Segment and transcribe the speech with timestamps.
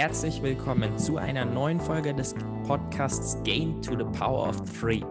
[0.00, 2.34] Herzlich willkommen zu einer neuen Folge des
[2.66, 5.02] Podcasts Gain to the Power of Three.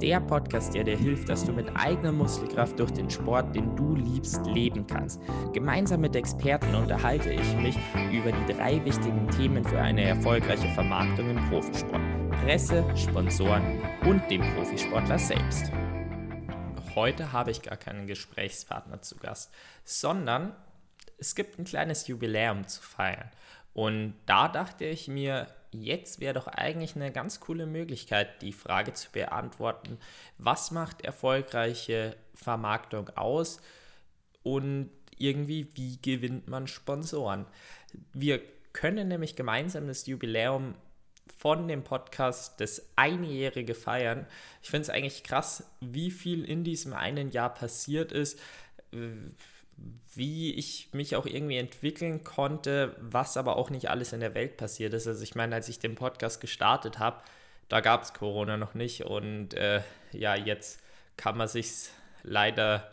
[0.00, 3.96] Der Podcast, der dir hilft, dass du mit eigener Muskelkraft durch den Sport, den du
[3.96, 5.20] liebst, leben kannst.
[5.52, 7.76] Gemeinsam mit Experten unterhalte ich mich
[8.12, 12.00] über die drei wichtigen Themen für eine erfolgreiche Vermarktung im Profisport.
[12.44, 15.72] Presse, Sponsoren und dem Profisportler selbst.
[16.94, 20.54] Heute habe ich gar keinen Gesprächspartner zu Gast, sondern
[21.18, 23.32] es gibt ein kleines Jubiläum zu feiern.
[23.78, 28.92] Und da dachte ich mir, jetzt wäre doch eigentlich eine ganz coole Möglichkeit, die Frage
[28.92, 29.98] zu beantworten,
[30.36, 33.60] was macht erfolgreiche Vermarktung aus
[34.42, 37.46] und irgendwie, wie gewinnt man Sponsoren?
[38.12, 38.40] Wir
[38.72, 40.74] können nämlich gemeinsam das Jubiläum
[41.36, 44.26] von dem Podcast das Einjährige feiern.
[44.60, 48.40] Ich finde es eigentlich krass, wie viel in diesem einen Jahr passiert ist
[50.14, 54.56] wie ich mich auch irgendwie entwickeln konnte, was aber auch nicht alles in der Welt
[54.56, 55.06] passiert ist.
[55.06, 57.22] Also ich meine, als ich den Podcast gestartet habe,
[57.68, 60.80] da gab es Corona noch nicht und äh, ja, jetzt
[61.16, 61.90] kann man sich
[62.22, 62.90] leider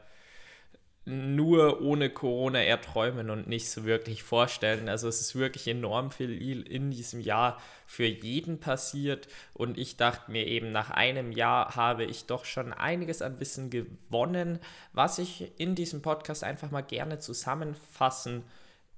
[1.05, 4.89] nur ohne Corona erträumen und nicht so wirklich vorstellen.
[4.89, 10.31] Also es ist wirklich enorm viel in diesem Jahr für jeden passiert und ich dachte
[10.31, 14.59] mir eben, nach einem Jahr habe ich doch schon einiges an Wissen gewonnen,
[14.93, 18.43] was ich in diesem Podcast einfach mal gerne zusammenfassen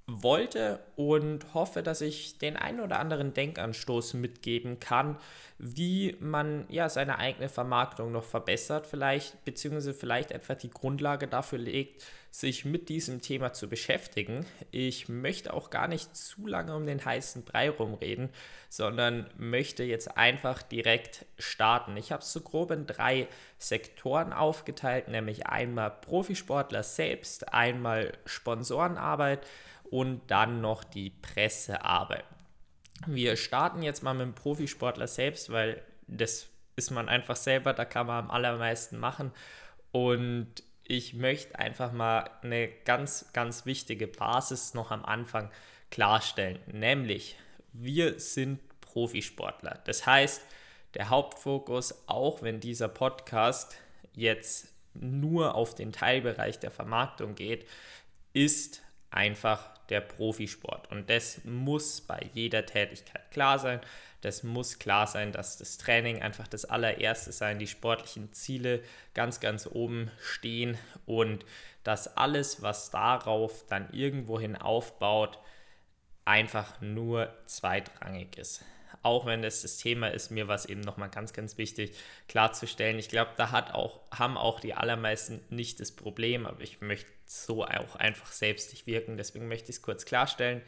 [0.08, 5.18] wollte und hoffe, dass ich den einen oder anderen Denkanstoß mitgeben kann,
[5.58, 11.58] wie man ja seine eigene Vermarktung noch verbessert, vielleicht beziehungsweise vielleicht etwa die Grundlage dafür
[11.58, 14.46] legt, sich mit diesem Thema zu beschäftigen.
[14.70, 18.30] Ich möchte auch gar nicht zu lange um den heißen Brei rumreden,
[18.70, 21.96] sondern möchte jetzt einfach direkt starten.
[21.96, 29.46] Ich habe es so grob in drei Sektoren aufgeteilt, nämlich einmal Profisportler selbst, einmal Sponsorenarbeit
[29.90, 32.24] und dann noch die Pressearbeit.
[33.06, 37.84] Wir starten jetzt mal mit dem Profisportler selbst, weil das ist man einfach selber, da
[37.84, 39.32] kann man am allermeisten machen.
[39.92, 40.48] Und
[40.84, 45.50] ich möchte einfach mal eine ganz, ganz wichtige Basis noch am Anfang
[45.90, 47.36] klarstellen, nämlich
[47.72, 49.80] wir sind Profisportler.
[49.84, 50.42] Das heißt,
[50.94, 53.76] der Hauptfokus, auch wenn dieser Podcast
[54.14, 57.68] jetzt nur auf den Teilbereich der Vermarktung geht,
[58.32, 60.90] ist einfach der Profisport.
[60.90, 63.80] Und das muss bei jeder Tätigkeit klar sein.
[64.20, 68.82] Das muss klar sein, dass das Training einfach das allererste sein, die sportlichen Ziele
[69.14, 70.76] ganz, ganz oben stehen
[71.06, 71.44] und
[71.84, 75.38] dass alles, was darauf dann irgendwohin aufbaut,
[76.24, 78.64] einfach nur zweitrangig ist
[79.02, 81.96] auch wenn das das Thema ist, mir war es eben nochmal ganz, ganz wichtig
[82.28, 82.98] klarzustellen.
[82.98, 87.10] Ich glaube, da hat auch, haben auch die allermeisten nicht das Problem, aber ich möchte
[87.28, 90.62] so auch einfach selbstig wirken, deswegen möchte ich es kurz klarstellen.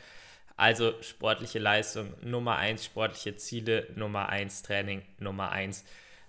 [0.56, 5.84] Also sportliche Leistung Nummer 1, sportliche Ziele Nummer 1, Training Nummer 1,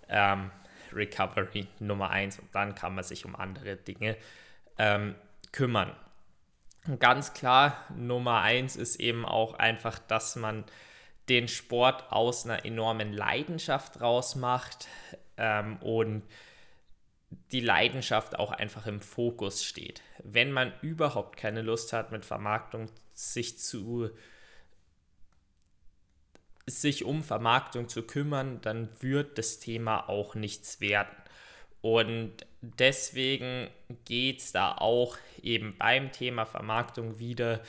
[0.08, 0.52] ähm,
[0.94, 4.16] Recovery Nummer 1 und dann kann man sich um andere Dinge
[4.78, 5.16] ähm,
[5.52, 5.94] kümmern.
[7.00, 10.64] ganz klar, Nummer 1 ist eben auch einfach, dass man
[11.28, 14.88] den Sport aus einer enormen Leidenschaft rausmacht
[15.38, 16.24] ähm, und
[17.52, 20.02] die Leidenschaft auch einfach im Fokus steht.
[20.24, 24.09] Wenn man überhaupt keine Lust hat, mit Vermarktung sich zu
[26.68, 31.16] sich um Vermarktung zu kümmern, dann wird das Thema auch nichts werden.
[31.81, 33.70] Und deswegen
[34.06, 37.62] geht es da auch eben beim Thema Vermarktung wieder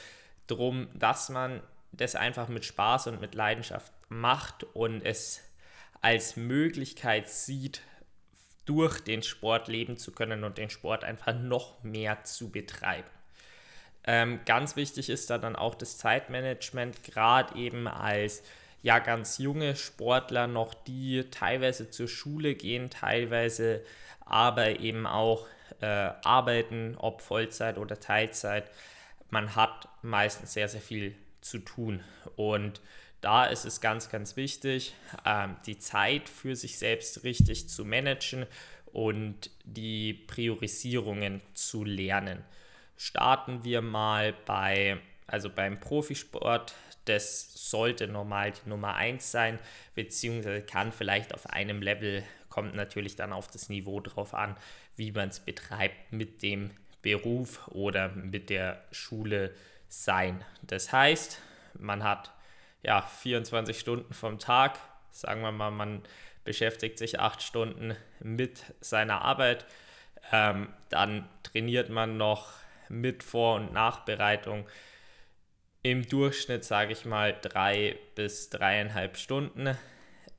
[0.47, 1.63] darum, dass man
[1.93, 5.41] das einfach mit Spaß und mit Leidenschaft macht und es
[6.03, 7.81] als Möglichkeit sieht,
[8.65, 13.09] durch den Sport leben zu können und den Sport einfach noch mehr zu betreiben.
[14.05, 18.43] Ähm, ganz wichtig ist da dann auch das Zeitmanagement, gerade eben als
[18.83, 23.83] ja ganz junge Sportler noch, die teilweise zur Schule gehen, teilweise
[24.21, 25.47] aber eben auch
[25.81, 28.71] äh, arbeiten, ob Vollzeit oder Teilzeit.
[29.31, 32.03] Man hat meistens sehr, sehr viel zu tun.
[32.37, 32.81] Und
[33.23, 38.47] da ist es ganz, ganz wichtig, ähm, die Zeit für sich selbst richtig zu managen
[38.93, 42.45] und die Priorisierungen zu lernen.
[42.97, 46.75] Starten wir mal bei, also beim Profisport.
[47.05, 49.59] Das sollte normal die Nummer 1 sein,
[49.95, 54.57] beziehungsweise kann vielleicht auf einem Level, kommt natürlich dann auf das Niveau drauf an,
[54.97, 56.71] wie man es betreibt mit dem
[57.03, 59.55] Beruf oder mit der Schule
[59.89, 60.45] sein.
[60.63, 61.39] Das heißt,
[61.79, 62.33] man hat
[62.83, 64.79] ja 24 Stunden vom Tag,
[65.11, 66.03] sagen wir mal, man
[66.45, 69.65] beschäftigt sich acht Stunden mit seiner Arbeit,
[70.33, 72.53] ähm, dann trainiert man noch
[72.89, 74.67] mit Vor- und Nachbereitung.
[75.83, 79.77] Im Durchschnitt, sage ich mal, drei bis dreieinhalb Stunden.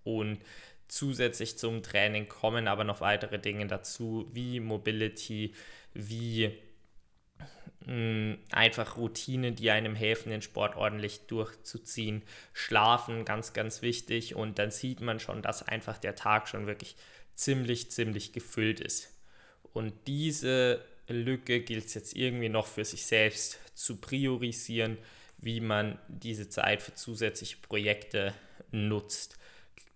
[0.03, 0.39] Und
[0.87, 5.53] zusätzlich zum Training kommen aber noch weitere Dinge dazu, wie Mobility,
[5.93, 6.57] wie
[7.85, 12.23] mh, einfach Routinen, die einem helfen, den Sport ordentlich durchzuziehen.
[12.53, 14.35] Schlafen, ganz, ganz wichtig.
[14.35, 16.95] Und dann sieht man schon, dass einfach der Tag schon wirklich
[17.35, 19.09] ziemlich, ziemlich gefüllt ist.
[19.73, 24.97] Und diese Lücke gilt es jetzt irgendwie noch für sich selbst zu priorisieren,
[25.37, 28.33] wie man diese Zeit für zusätzliche Projekte
[28.71, 29.37] nutzt.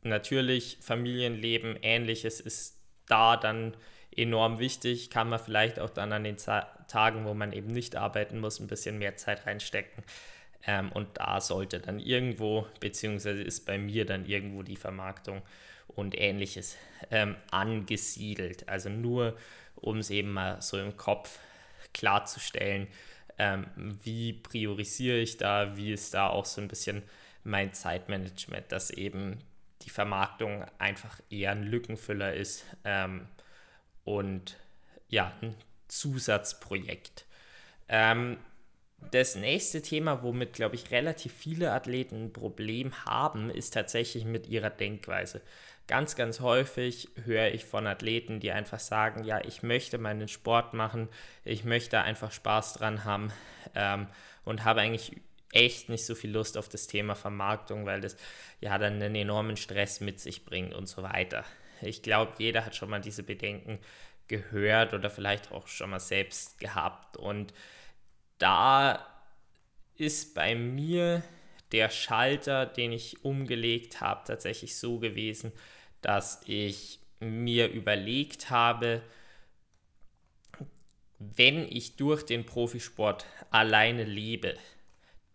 [0.04, 3.76] Natürlich Familienleben, ähnliches ist da dann
[4.16, 6.38] enorm wichtig, kann man vielleicht auch dann an den
[6.88, 10.04] Tagen, wo man eben nicht arbeiten muss, ein bisschen mehr Zeit reinstecken.
[10.66, 15.42] Ähm, und da sollte dann irgendwo, beziehungsweise ist bei mir dann irgendwo die Vermarktung
[15.88, 16.78] und ähnliches
[17.12, 18.68] ähm, angesiedelt.
[18.68, 19.38] Also nur,
[19.76, 21.40] um es eben mal so im Kopf
[21.94, 22.88] klarzustellen,
[23.38, 23.68] ähm,
[24.04, 27.04] wie priorisiere ich da, wie ist da auch so ein bisschen
[27.44, 29.40] mein Zeitmanagement, dass eben
[29.84, 33.28] die Vermarktung einfach eher ein Lückenfüller ist ähm,
[34.04, 34.58] und
[35.08, 35.56] ja, ein
[35.88, 37.26] Zusatzprojekt.
[37.90, 38.38] Ähm,
[39.12, 44.48] das nächste Thema, womit, glaube ich, relativ viele Athleten ein Problem haben, ist tatsächlich mit
[44.48, 45.42] ihrer Denkweise.
[45.88, 50.74] Ganz, ganz häufig höre ich von Athleten, die einfach sagen, ja, ich möchte meinen Sport
[50.74, 51.08] machen,
[51.46, 53.32] ich möchte einfach Spaß dran haben
[53.76, 54.08] ähm,
[54.44, 55.14] und habe eigentlich
[55.54, 58.18] echt nicht so viel Lust auf das Thema Vermarktung, weil das
[58.60, 61.46] ja dann einen enormen Stress mit sich bringt und so weiter.
[61.82, 63.80] Ich glaube, jeder hat schon mal diese Bedenken
[64.28, 67.18] gehört oder vielleicht auch schon mal selbst gehabt.
[67.18, 67.54] Und
[68.38, 69.06] da
[69.96, 71.24] ist bei mir
[71.72, 75.52] der Schalter, den ich umgelegt habe, tatsächlich so gewesen,
[76.02, 79.02] dass ich mir überlegt habe,
[81.20, 84.56] wenn ich durch den Profisport alleine lebe,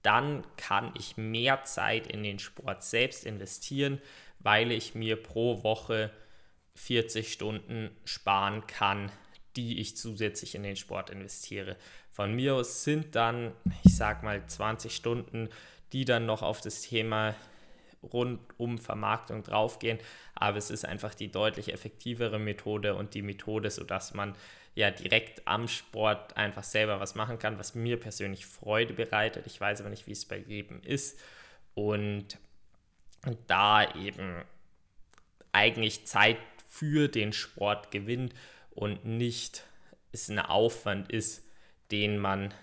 [0.02, 4.00] dann kann ich mehr Zeit in den Sport selbst investieren,
[4.38, 6.10] weil ich mir pro Woche
[6.74, 9.10] 40 Stunden sparen kann,
[9.56, 11.76] die ich zusätzlich in den Sport investiere.
[12.10, 13.52] Von mir aus sind dann,
[13.84, 15.48] ich sag mal, 20 Stunden,
[15.92, 17.34] die dann noch auf das Thema
[18.02, 19.98] rund um Vermarktung draufgehen,
[20.34, 24.34] aber es ist einfach die deutlich effektivere Methode und die Methode, sodass man
[24.74, 29.46] ja direkt am Sport einfach selber was machen kann, was mir persönlich Freude bereitet.
[29.46, 31.20] Ich weiß aber nicht, wie es bei jedem ist.
[31.74, 32.38] Und
[33.46, 34.42] da eben
[35.52, 36.38] eigentlich Zeit
[36.72, 38.32] für den Sport gewinnt
[38.70, 39.66] und nicht
[40.10, 41.46] es ein Aufwand ist,
[41.90, 42.54] den man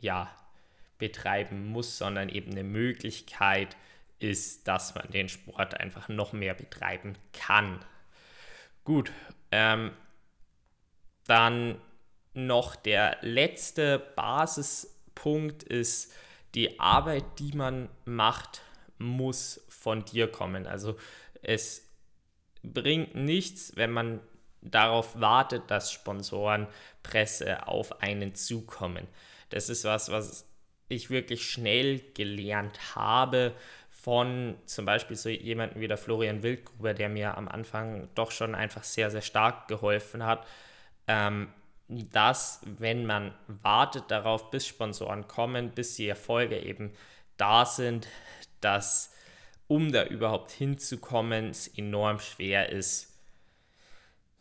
[0.00, 0.30] ja
[0.98, 3.76] betreiben muss, sondern eben eine Möglichkeit
[4.20, 7.84] ist, dass man den Sport einfach noch mehr betreiben kann.
[8.84, 9.10] Gut,
[9.50, 9.90] ähm,
[11.26, 11.80] dann
[12.34, 16.12] noch der letzte Basispunkt ist,
[16.54, 18.62] die Arbeit, die man macht,
[18.98, 20.64] muss von dir kommen.
[20.64, 20.96] Also
[21.42, 21.87] es
[22.62, 24.20] bringt nichts, wenn man
[24.62, 26.66] darauf wartet, dass Sponsoren,
[27.02, 29.06] Presse auf einen zukommen.
[29.50, 30.46] Das ist was, was
[30.88, 33.54] ich wirklich schnell gelernt habe
[33.90, 38.54] von zum Beispiel so jemandem wie der Florian Wildgruber, der mir am Anfang doch schon
[38.54, 40.46] einfach sehr, sehr stark geholfen hat,
[41.06, 41.52] ähm,
[41.88, 46.92] dass wenn man wartet darauf, bis Sponsoren kommen, bis die Erfolge eben
[47.36, 48.08] da sind,
[48.60, 49.14] dass
[49.68, 53.14] um da überhaupt hinzukommen, es enorm schwer ist,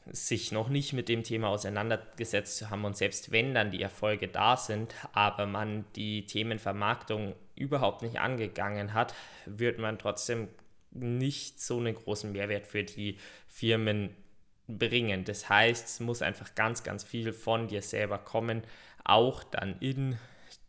[0.09, 4.29] sich noch nicht mit dem Thema auseinandergesetzt zu haben und selbst wenn dann die Erfolge
[4.29, 9.13] da sind, aber man die Themenvermarktung überhaupt nicht angegangen hat,
[9.45, 10.47] wird man trotzdem
[10.91, 13.17] nicht so einen großen Mehrwert für die
[13.47, 14.15] Firmen
[14.67, 15.25] bringen.
[15.25, 18.63] Das heißt, es muss einfach ganz, ganz viel von dir selber kommen,
[19.03, 20.17] auch dann in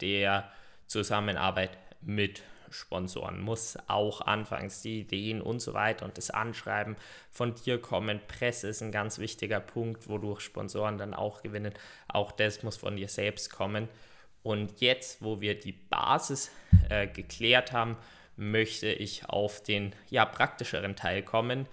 [0.00, 0.50] der
[0.86, 6.96] Zusammenarbeit mit Sponsoren muss auch anfangs die Ideen und so weiter und das Anschreiben
[7.30, 8.20] von dir kommen.
[8.28, 11.72] Presse ist ein ganz wichtiger Punkt, wodurch Sponsoren dann auch gewinnen.
[12.08, 13.88] Auch das muss von dir selbst kommen.
[14.42, 16.50] Und jetzt, wo wir die Basis
[16.88, 17.96] äh, geklärt haben,
[18.36, 21.66] möchte ich auf den ja, praktischeren Teil kommen,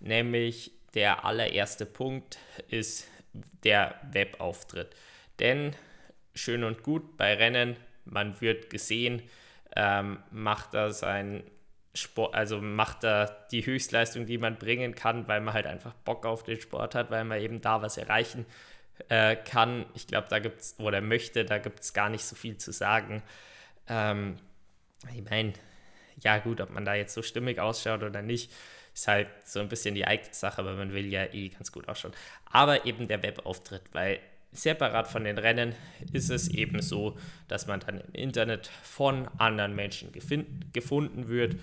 [0.00, 3.08] nämlich der allererste Punkt ist
[3.64, 4.94] der Webauftritt.
[5.40, 5.74] Denn
[6.34, 9.22] schön und gut bei Rennen, man wird gesehen,
[9.76, 11.44] ähm, macht er sein
[11.94, 16.24] Sport, also macht er die Höchstleistung, die man bringen kann, weil man halt einfach Bock
[16.24, 18.46] auf den Sport hat, weil man eben da was erreichen
[19.08, 19.84] äh, kann.
[19.94, 22.72] Ich glaube, da gibt es, oder möchte, da gibt es gar nicht so viel zu
[22.72, 23.22] sagen.
[23.88, 24.36] Ähm,
[25.14, 25.52] ich meine,
[26.20, 28.52] ja gut, ob man da jetzt so stimmig ausschaut oder nicht,
[28.94, 31.88] ist halt so ein bisschen die eigene Sache, aber man will ja eh ganz gut
[31.88, 32.14] ausschauen.
[32.46, 34.20] Aber eben der Webauftritt, weil
[34.52, 35.74] separat von den Rennen
[36.12, 37.16] ist es eben so,
[37.48, 40.12] dass man dann im Internet von anderen Menschen
[40.72, 41.56] gefunden wird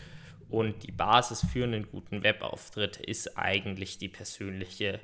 [0.50, 5.00] und die Basis für einen guten Webauftritt ist eigentlich die persönliche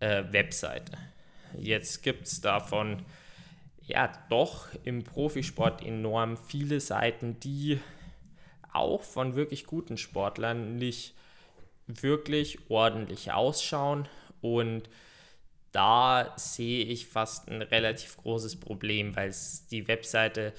[0.00, 0.92] äh, Webseite.
[1.58, 3.04] Jetzt gibt es davon
[3.86, 7.80] ja doch im Profisport enorm viele Seiten, die
[8.70, 11.14] auch von wirklich guten Sportlern nicht
[11.86, 14.06] wirklich ordentlich ausschauen
[14.42, 14.90] und
[15.72, 19.34] da sehe ich fast ein relativ großes Problem, weil
[19.70, 20.52] die Webseite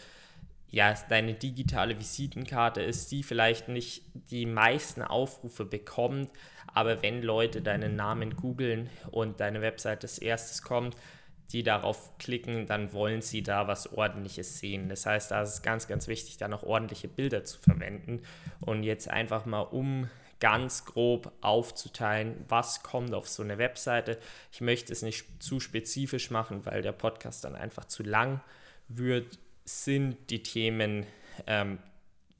[0.72, 6.30] ja deine digitale Visitenkarte ist, die vielleicht nicht die meisten Aufrufe bekommt,
[6.74, 10.96] aber wenn Leute deinen Namen googeln und deine Webseite als erstes kommt,
[11.52, 14.88] die darauf klicken, dann wollen sie da was Ordentliches sehen.
[14.88, 18.22] Das heißt, da ist es ganz, ganz wichtig, da noch ordentliche Bilder zu verwenden.
[18.62, 24.18] Und jetzt einfach mal um ganz grob aufzuteilen, was kommt auf so eine Webseite.
[24.52, 28.42] Ich möchte es nicht zu spezifisch machen, weil der Podcast dann einfach zu lang
[28.88, 29.38] wird.
[29.66, 31.06] Sind die Themen,
[31.46, 31.78] ähm,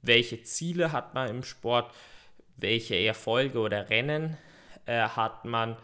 [0.02, 1.94] welche Ziele hat man im Sport,
[2.56, 4.36] welche Erfolge oder Rennen
[4.86, 5.76] äh, hat man,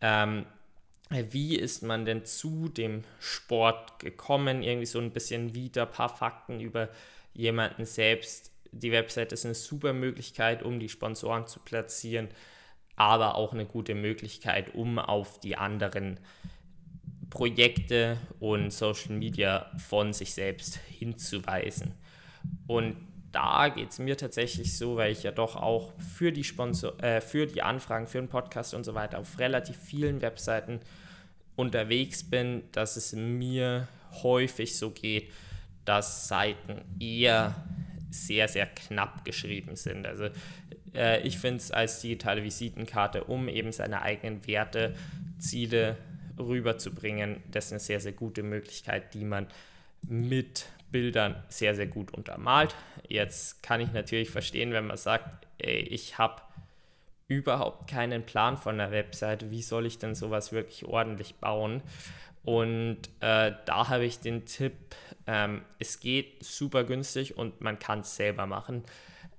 [0.00, 0.46] ähm,
[1.10, 6.08] wie ist man denn zu dem Sport gekommen, irgendwie so ein bisschen wieder ein paar
[6.08, 6.88] Fakten über
[7.34, 12.28] jemanden selbst die Website ist eine super Möglichkeit, um die Sponsoren zu platzieren,
[12.96, 16.18] aber auch eine gute Möglichkeit, um auf die anderen
[17.30, 21.94] Projekte und Social Media von sich selbst hinzuweisen.
[22.66, 22.96] Und
[23.30, 27.20] da geht es mir tatsächlich so, weil ich ja doch auch für die, Sponsor äh,
[27.20, 30.80] für die Anfragen, für den Podcast und so weiter auf relativ vielen Webseiten
[31.56, 33.88] unterwegs bin, dass es mir
[34.22, 35.30] häufig so geht,
[35.84, 37.54] dass Seiten eher
[38.10, 40.06] sehr, sehr knapp geschrieben sind.
[40.06, 40.28] Also
[40.94, 44.94] äh, ich finde es als digitale Visitenkarte, um eben seine eigenen Werte,
[45.38, 45.96] Ziele
[46.38, 49.46] rüberzubringen, das ist eine sehr, sehr gute Möglichkeit, die man
[50.02, 52.74] mit Bildern sehr, sehr gut untermalt.
[53.08, 56.42] Jetzt kann ich natürlich verstehen, wenn man sagt, ey, ich habe
[57.28, 61.82] überhaupt keinen Plan von der Webseite, wie soll ich denn sowas wirklich ordentlich bauen?
[62.44, 64.74] Und äh, da habe ich den Tipp,
[65.26, 68.84] ähm, es geht super günstig und man kann es selber machen,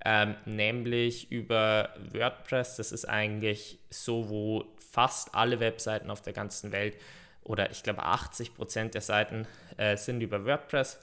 [0.04, 2.76] ähm, nämlich über WordPress.
[2.76, 6.96] Das ist eigentlich so, wo fast alle Webseiten auf der ganzen Welt
[7.42, 10.98] oder ich glaube 80 Prozent der Seiten äh, sind über WordPress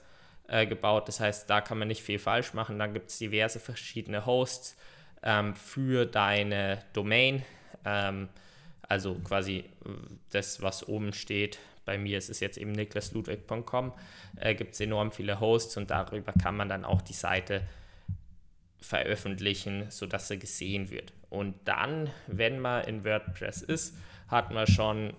[0.48, 1.08] äh, gebaut.
[1.08, 2.78] Das heißt, da kann man nicht viel falsch machen.
[2.78, 4.76] Dann gibt es diverse verschiedene Hosts
[5.22, 7.44] ähm, für deine Domain.
[7.84, 8.28] Ähm,
[8.88, 9.64] also quasi äh,
[10.30, 13.92] das, was oben steht, bei mir ist es jetzt eben niklasludwig.com,
[14.36, 17.62] äh, gibt es enorm viele Hosts und darüber kann man dann auch die Seite
[18.80, 21.12] veröffentlichen, sodass sie gesehen wird.
[21.30, 23.96] Und dann, wenn man in WordPress ist,
[24.28, 25.14] hat man schon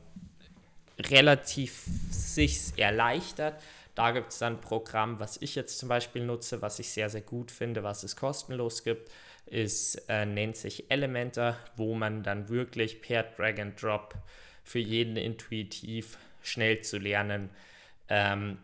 [0.99, 3.61] relativ sich erleichtert.
[3.95, 7.09] Da gibt es dann ein Programm, was ich jetzt zum Beispiel nutze, was ich sehr,
[7.09, 9.09] sehr gut finde, was es kostenlos gibt,
[9.45, 14.15] ist, äh, nennt sich Elementor, wo man dann wirklich per Drag and Drop
[14.63, 17.49] für jeden intuitiv schnell zu lernen,
[18.09, 18.59] ähm,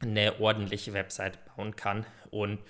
[0.00, 2.04] eine ordentliche Webseite bauen kann.
[2.30, 2.60] Und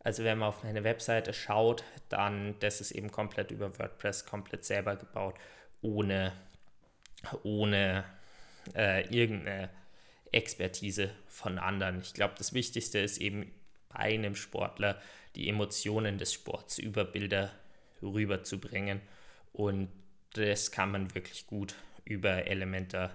[0.00, 4.64] also wenn man auf meine Webseite schaut, dann das ist eben komplett über WordPress, komplett
[4.64, 5.34] selber gebaut,
[5.82, 6.32] ohne,
[7.42, 8.04] ohne
[8.74, 9.70] äh, irgendeine
[10.32, 12.00] Expertise von anderen.
[12.00, 13.52] Ich glaube, das Wichtigste ist eben
[13.88, 15.00] bei einem Sportler
[15.34, 17.52] die Emotionen des Sports über Bilder
[18.02, 19.00] rüberzubringen.
[19.52, 19.88] Und
[20.34, 21.74] das kann man wirklich gut
[22.04, 23.10] über Elementor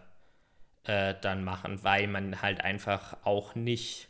[0.85, 4.09] äh, dann machen, weil man halt einfach auch nicht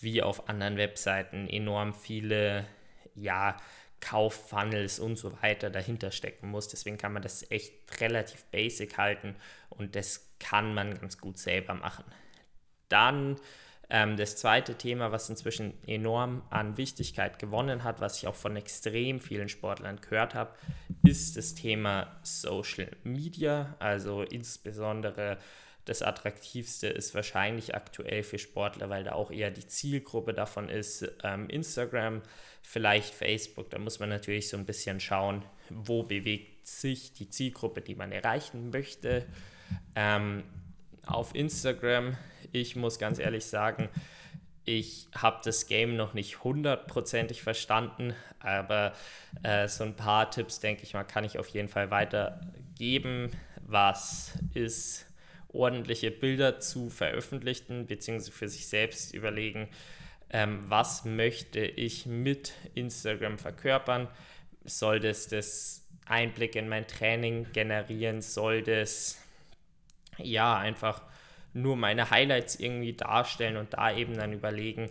[0.00, 2.66] wie auf anderen Webseiten enorm viele
[3.14, 3.56] ja,
[4.00, 6.68] Kauffunnels und so weiter dahinter stecken muss.
[6.68, 9.34] Deswegen kann man das echt relativ basic halten
[9.70, 12.04] und das kann man ganz gut selber machen.
[12.88, 13.36] Dann
[13.90, 18.56] ähm, das zweite Thema, was inzwischen enorm an Wichtigkeit gewonnen hat, was ich auch von
[18.56, 20.54] extrem vielen Sportlern gehört habe,
[21.02, 25.38] ist das Thema Social Media, also insbesondere
[25.84, 31.06] das Attraktivste ist wahrscheinlich aktuell für Sportler, weil da auch eher die Zielgruppe davon ist.
[31.22, 32.22] Ähm, Instagram,
[32.62, 37.82] vielleicht Facebook, da muss man natürlich so ein bisschen schauen, wo bewegt sich die Zielgruppe,
[37.82, 39.26] die man erreichen möchte.
[39.94, 40.44] Ähm,
[41.04, 42.16] auf Instagram,
[42.52, 43.90] ich muss ganz ehrlich sagen,
[44.64, 48.94] ich habe das Game noch nicht hundertprozentig verstanden, aber
[49.42, 53.30] äh, so ein paar Tipps, denke ich mal, kann ich auf jeden Fall weitergeben.
[53.66, 55.06] Was ist
[55.54, 59.68] ordentliche Bilder zu veröffentlichen, beziehungsweise für sich selbst überlegen,
[60.30, 64.08] ähm, was möchte ich mit Instagram verkörpern?
[64.64, 68.20] Soll das das Einblick in mein Training generieren?
[68.20, 69.22] Soll das
[70.18, 71.02] ja einfach
[71.52, 74.90] nur meine Highlights irgendwie darstellen und da eben dann überlegen,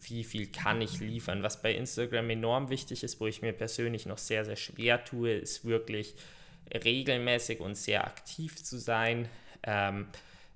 [0.00, 1.42] wie viel kann ich liefern.
[1.42, 5.32] Was bei Instagram enorm wichtig ist, wo ich mir persönlich noch sehr, sehr schwer tue,
[5.32, 6.14] ist wirklich
[6.72, 9.28] regelmäßig und sehr aktiv zu sein,
[9.64, 10.08] ähm,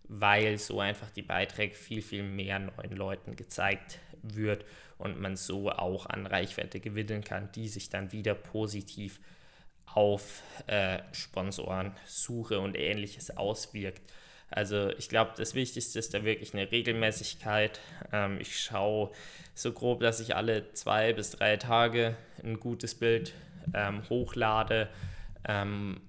[0.09, 4.65] weil so einfach die Beiträge viel, viel mehr neuen Leuten gezeigt wird
[4.99, 9.21] und man so auch an Reichweite gewinnen kann, die sich dann wieder positiv
[9.87, 14.03] auf äh, Sponsorensuche und ähnliches auswirkt.
[14.51, 17.81] Also ich glaube, das Wichtigste ist da wirklich eine Regelmäßigkeit.
[18.13, 19.11] Ähm, ich schaue
[19.55, 23.35] so grob, dass ich alle zwei bis drei Tage ein gutes Bild
[23.75, 24.89] ähm, hochlade.
[25.49, 26.01] Ähm,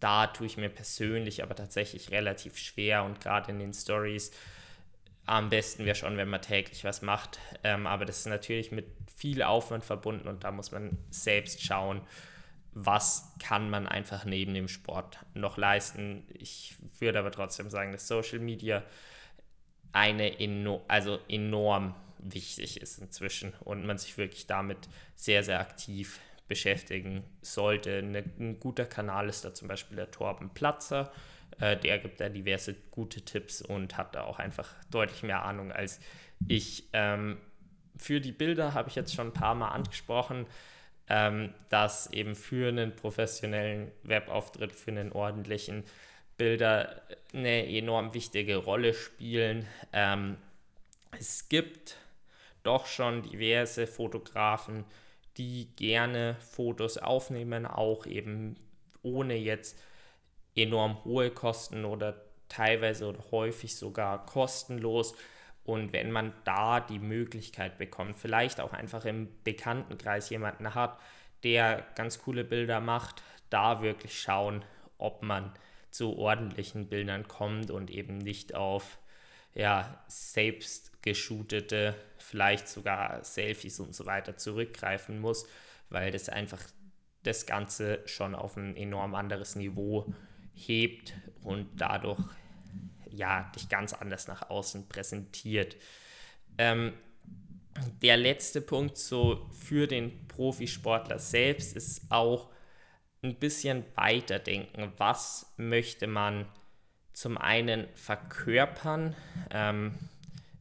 [0.00, 4.30] da tue ich mir persönlich aber tatsächlich relativ schwer und gerade in den Stories
[5.26, 7.40] am besten wäre schon, wenn man täglich was macht.
[7.64, 12.00] Ähm, aber das ist natürlich mit viel Aufwand verbunden und da muss man selbst schauen,
[12.72, 16.26] was kann man einfach neben dem Sport noch leisten.
[16.34, 18.82] Ich würde aber trotzdem sagen, dass Social Media
[19.92, 24.76] eine eno also enorm wichtig ist inzwischen und man sich wirklich damit
[25.14, 27.98] sehr, sehr aktiv beschäftigen sollte.
[27.98, 31.12] Eine, ein guter Kanal ist da zum Beispiel der Torben Platzer.
[31.60, 35.72] Äh, der gibt da diverse gute Tipps und hat da auch einfach deutlich mehr Ahnung
[35.72, 36.00] als
[36.48, 36.88] ich.
[36.92, 37.38] Ähm,
[37.96, 40.46] für die Bilder habe ich jetzt schon ein paar Mal angesprochen,
[41.08, 45.84] ähm, dass eben für einen professionellen Webauftritt, für einen ordentlichen
[46.36, 49.66] Bilder eine enorm wichtige Rolle spielen.
[49.92, 50.36] Ähm,
[51.18, 51.96] es gibt
[52.62, 54.84] doch schon diverse Fotografen,
[55.36, 58.56] die gerne Fotos aufnehmen, auch eben
[59.02, 59.78] ohne jetzt
[60.54, 65.14] enorm hohe Kosten oder teilweise oder häufig sogar kostenlos.
[65.64, 70.98] Und wenn man da die Möglichkeit bekommt, vielleicht auch einfach im Bekanntenkreis jemanden hat,
[71.42, 74.64] der ganz coole Bilder macht, da wirklich schauen,
[74.98, 75.52] ob man
[75.90, 78.98] zu ordentlichen Bildern kommt und eben nicht auf
[79.54, 81.94] ja, selbst geshootete,
[82.26, 85.46] vielleicht sogar Selfies und so weiter zurückgreifen muss,
[85.90, 86.60] weil das einfach
[87.22, 90.12] das Ganze schon auf ein enorm anderes Niveau
[90.54, 92.20] hebt und dadurch
[93.10, 95.76] ja, dich ganz anders nach außen präsentiert.
[96.58, 96.92] Ähm,
[98.02, 102.50] der letzte Punkt so für den Profisportler selbst ist auch
[103.22, 104.92] ein bisschen weiterdenken.
[104.96, 106.46] Was möchte man
[107.12, 109.14] zum einen verkörpern?
[109.50, 109.94] Ähm,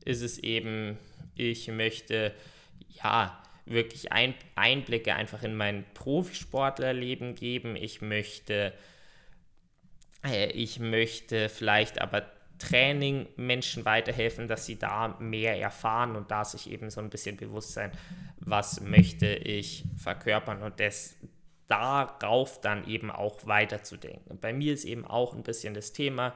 [0.06, 0.98] ist es eben,
[1.36, 2.34] ich möchte
[3.04, 7.76] ja wirklich ein, Einblicke einfach in mein Profisportlerleben geben.
[7.76, 8.74] Ich möchte
[10.26, 12.26] äh, ich möchte vielleicht aber
[12.58, 17.38] Training Menschen weiterhelfen, dass sie da mehr erfahren und da sich eben so ein bisschen
[17.38, 17.92] bewusst sein,
[18.38, 21.16] was möchte ich verkörpern und das
[21.68, 24.40] darauf dann eben auch weiterzudenken.
[24.40, 26.34] Bei mir ist eben auch ein bisschen das Thema,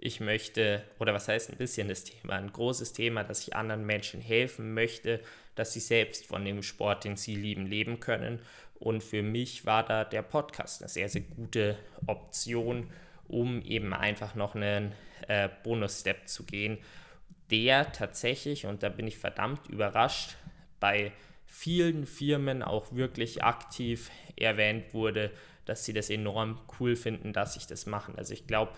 [0.00, 3.84] ich möchte, oder was heißt ein bisschen das Thema, ein großes Thema, dass ich anderen
[3.84, 5.20] Menschen helfen möchte,
[5.54, 8.40] dass sie selbst von dem Sport, den sie lieben, leben können.
[8.78, 12.90] Und für mich war da der Podcast eine sehr, sehr gute Option,
[13.26, 14.92] um eben einfach noch einen
[15.26, 16.78] äh, Bonus-Step zu gehen,
[17.50, 20.36] der tatsächlich, und da bin ich verdammt überrascht,
[20.80, 21.12] bei
[21.46, 25.32] vielen Firmen auch wirklich aktiv erwähnt wurde,
[25.64, 28.14] dass sie das enorm cool finden, dass ich das machen.
[28.16, 28.72] Also ich glaube,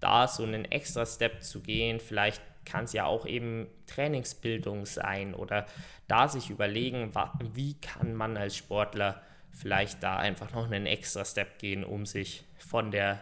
[0.00, 5.34] da so einen extra Step zu gehen, vielleicht kann es ja auch eben Trainingsbildung sein
[5.34, 5.66] oder
[6.08, 7.12] da sich überlegen,
[7.54, 12.44] wie kann man als Sportler vielleicht da einfach noch einen extra Step gehen, um sich
[12.58, 13.20] von der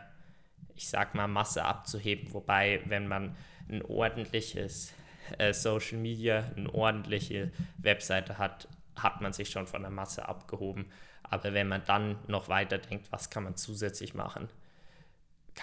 [0.74, 2.32] ich sag mal, Masse abzuheben.
[2.32, 3.37] Wobei, wenn man
[3.68, 4.92] ein ordentliches
[5.38, 10.87] äh, Social Media, eine ordentliche Webseite hat, hat man sich schon von der Masse abgehoben.
[11.22, 14.48] Aber wenn man dann noch weiter denkt, was kann man zusätzlich machen,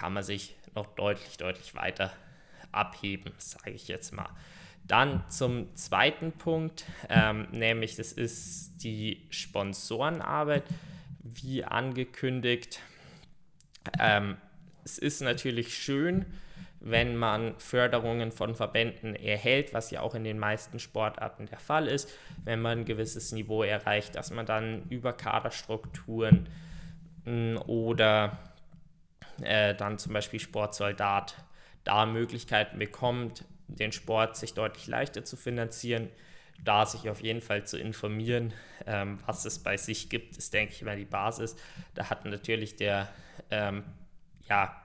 [0.02, 2.12] kann man sich noch deutlich, deutlich weiter
[2.72, 4.28] abheben, sage ich jetzt mal.
[4.84, 10.64] Dann zum zweiten Punkt, ähm, nämlich das ist die Sponsorenarbeit.
[11.20, 12.80] Wie angekündigt,
[14.00, 14.38] ähm,
[14.84, 16.26] es ist natürlich schön,
[16.80, 21.86] wenn man Förderungen von Verbänden erhält, was ja auch in den meisten Sportarten der Fall
[21.86, 22.10] ist,
[22.42, 26.48] wenn man ein gewisses Niveau erreicht, dass man dann über Kaderstrukturen
[27.24, 28.51] hm, oder
[29.42, 31.36] äh, dann zum Beispiel Sportsoldat
[31.84, 36.08] da Möglichkeiten bekommt, den Sport sich deutlich leichter zu finanzieren,
[36.64, 38.52] da sich auf jeden Fall zu informieren,
[38.86, 41.56] ähm, was es bei sich gibt, ist, denke ich, immer die Basis.
[41.94, 43.08] Da hat natürlich der
[43.50, 43.84] ähm,
[44.48, 44.80] ja,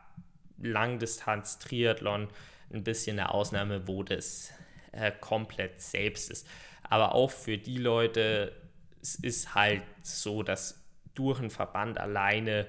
[0.60, 2.30] Langdistanz-Triathlon
[2.74, 4.52] ein bisschen eine Ausnahme, wo das
[4.92, 6.48] äh, komplett selbst ist.
[6.84, 8.54] Aber auch für die Leute,
[9.02, 10.84] es ist halt so, dass
[11.14, 12.68] durch einen Verband alleine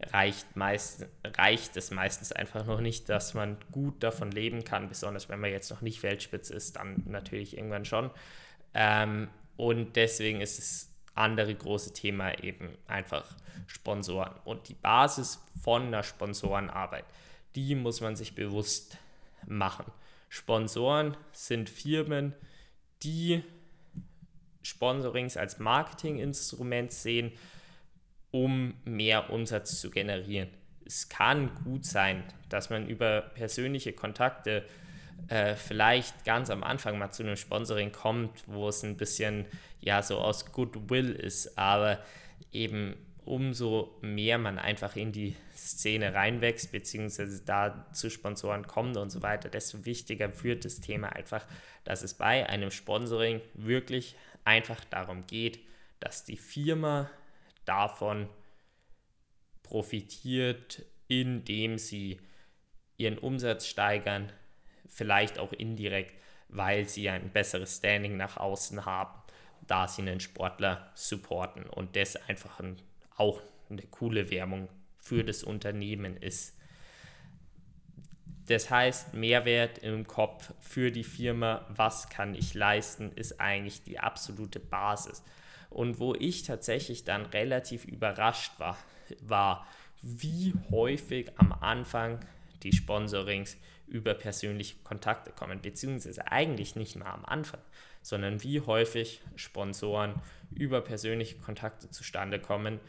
[0.00, 5.28] reicht, meist, reicht es meistens einfach noch nicht, dass man gut davon leben kann, besonders
[5.28, 8.10] wenn man jetzt noch nicht Weltspitze ist, dann natürlich irgendwann schon.
[8.74, 13.24] Ähm, und deswegen ist das andere große Thema eben einfach
[13.66, 14.34] Sponsoren.
[14.44, 17.06] Und die Basis von einer Sponsorenarbeit,
[17.54, 18.98] die muss man sich bewusst
[19.46, 19.86] machen.
[20.28, 22.34] Sponsoren sind Firmen,
[23.02, 23.42] die
[24.62, 27.32] Sponsorings als Marketinginstrument sehen,
[28.36, 30.50] um mehr Umsatz zu generieren.
[30.84, 34.62] Es kann gut sein, dass man über persönliche Kontakte
[35.28, 39.46] äh, vielleicht ganz am Anfang mal zu einem Sponsoring kommt, wo es ein bisschen
[39.80, 41.98] ja so aus Goodwill ist, aber
[42.52, 42.94] eben
[43.24, 49.22] umso mehr man einfach in die Szene reinwächst, beziehungsweise da zu Sponsoren kommt und so
[49.22, 51.44] weiter, desto wichtiger wird das Thema einfach,
[51.84, 55.58] dass es bei einem Sponsoring wirklich einfach darum geht,
[56.00, 57.10] dass die Firma
[57.66, 58.28] davon
[59.62, 62.20] profitiert, indem sie
[62.96, 64.32] ihren Umsatz steigern,
[64.88, 66.14] vielleicht auch indirekt,
[66.48, 69.20] weil sie ein besseres Standing nach außen haben,
[69.66, 72.76] da sie einen Sportler supporten und das einfach ein,
[73.16, 76.56] auch eine coole Werbung für das Unternehmen ist.
[78.46, 83.98] Das heißt, Mehrwert im Kopf für die Firma, was kann ich leisten, ist eigentlich die
[83.98, 85.24] absolute Basis.
[85.76, 88.78] Und wo ich tatsächlich dann relativ überrascht war,
[89.20, 89.66] war,
[90.00, 92.18] wie häufig am Anfang
[92.62, 97.60] die Sponsorings über persönliche Kontakte kommen, beziehungsweise eigentlich nicht mal am Anfang,
[98.00, 100.14] sondern wie häufig Sponsoren
[100.50, 102.80] über persönliche Kontakte zustande kommen,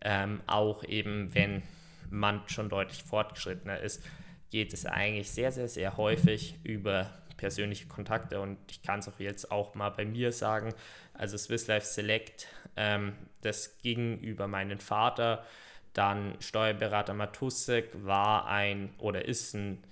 [0.00, 1.64] ähm, auch eben wenn
[2.10, 4.04] man schon deutlich fortgeschrittener ist,
[4.52, 9.18] geht es eigentlich sehr, sehr, sehr häufig über persönliche Kontakte und ich kann es auch
[9.18, 10.74] jetzt auch mal bei mir sagen,
[11.14, 12.46] also Swiss Life Select,
[12.76, 15.44] ähm, das ging über meinen Vater,
[15.92, 19.82] dann Steuerberater Matussek war ein oder ist ein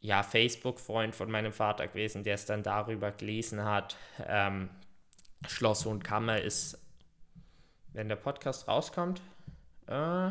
[0.00, 3.96] ja, Facebook-Freund von meinem Vater gewesen, der es dann darüber gelesen hat.
[4.24, 4.70] Ähm,
[5.48, 6.78] Schloss und Kammer ist,
[7.92, 9.20] wenn der Podcast rauskommt,
[9.88, 10.30] äh,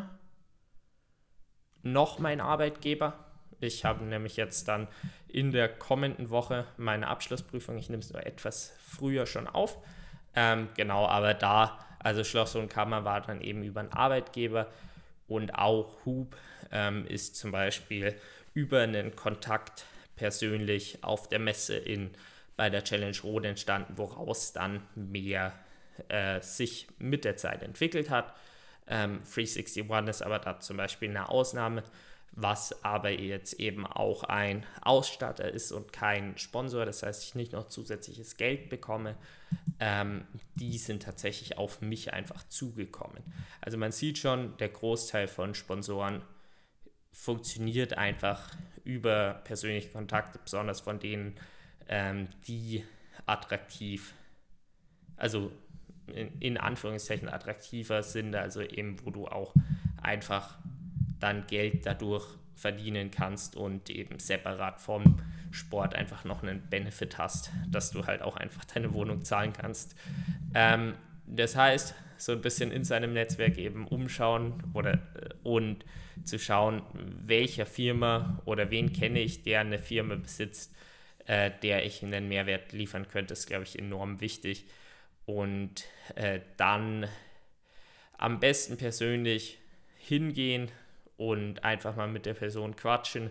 [1.82, 3.25] noch mein Arbeitgeber.
[3.60, 4.88] Ich habe nämlich jetzt dann
[5.28, 7.78] in der kommenden Woche meine Abschlussprüfung.
[7.78, 9.78] Ich nehme es nur etwas früher schon auf.
[10.34, 14.68] Ähm, genau, aber da, also Schloss und Kammer war dann eben über einen Arbeitgeber
[15.28, 16.36] und auch Hub
[16.70, 18.14] ähm, ist zum Beispiel
[18.54, 19.84] über einen Kontakt
[20.16, 22.10] persönlich auf der Messe in,
[22.56, 25.52] bei der Challenge Rot entstanden, woraus dann mehr
[26.08, 28.34] äh, sich mit der Zeit entwickelt hat.
[28.88, 31.82] Ähm, 361 ist aber da zum Beispiel eine Ausnahme
[32.36, 37.52] was aber jetzt eben auch ein Ausstatter ist und kein Sponsor, das heißt, ich nicht
[37.52, 39.16] noch zusätzliches Geld bekomme,
[39.80, 43.22] ähm, die sind tatsächlich auf mich einfach zugekommen.
[43.62, 46.22] Also man sieht schon, der Großteil von Sponsoren
[47.10, 48.50] funktioniert einfach
[48.84, 51.36] über persönliche Kontakte, besonders von denen,
[51.88, 52.84] ähm, die
[53.24, 54.12] attraktiv,
[55.16, 55.50] also
[56.08, 59.54] in, in Anführungszeichen attraktiver sind, also eben, wo du auch
[60.02, 60.58] einfach
[61.20, 67.50] dann Geld dadurch verdienen kannst und eben separat vom Sport einfach noch einen Benefit hast,
[67.68, 69.94] dass du halt auch einfach deine Wohnung zahlen kannst.
[70.54, 70.94] Ähm,
[71.26, 74.98] das heißt, so ein bisschen in seinem Netzwerk eben umschauen oder äh,
[75.42, 75.84] und
[76.24, 76.82] zu schauen,
[77.26, 80.74] welcher Firma oder wen kenne ich, der eine Firma besitzt,
[81.26, 84.64] äh, der ich einen Mehrwert liefern könnte, ist, glaube ich, enorm wichtig.
[85.26, 87.06] Und äh, dann
[88.16, 89.58] am besten persönlich
[89.98, 90.70] hingehen,
[91.16, 93.30] und einfach mal mit der Person quatschen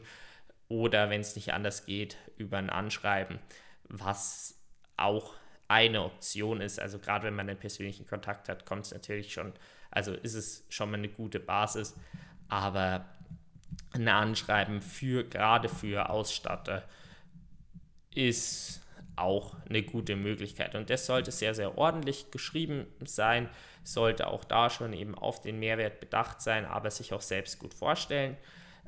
[0.68, 3.40] oder wenn es nicht anders geht, über ein Anschreiben,
[3.84, 4.60] was
[4.98, 5.36] auch
[5.68, 6.80] eine Option ist.
[6.80, 9.54] Also gerade wenn man einen persönlichen Kontakt hat, kommt es natürlich schon,
[9.92, 11.96] also ist es schon mal eine gute Basis,
[12.48, 13.06] aber
[13.92, 16.84] ein Anschreiben für gerade für Ausstatter
[18.14, 18.85] ist
[19.16, 20.76] auch eine gute Möglichkeit.
[20.76, 23.50] Und das sollte sehr, sehr ordentlich geschrieben sein,
[23.84, 27.74] sollte auch da schon eben auf den Mehrwert bedacht sein, aber sich auch selbst gut
[27.74, 28.38] vorstellen.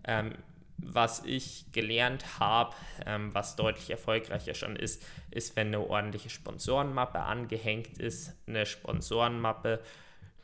[0.03, 0.33] Ähm,
[0.77, 7.19] was ich gelernt habe, ähm, was deutlich erfolgreicher schon ist, ist, wenn eine ordentliche Sponsorenmappe
[7.19, 8.33] angehängt ist.
[8.47, 9.81] Eine Sponsorenmappe,